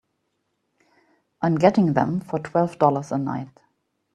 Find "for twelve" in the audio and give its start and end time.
2.21-2.79